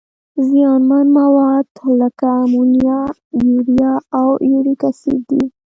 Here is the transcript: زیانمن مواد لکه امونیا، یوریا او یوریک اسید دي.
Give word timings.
زیانمن 0.47 1.05
مواد 1.19 1.67
لکه 1.99 2.27
امونیا، 2.43 2.99
یوریا 3.45 3.93
او 4.19 4.29
یوریک 4.51 4.81
اسید 4.89 5.21
دي. 5.29 5.43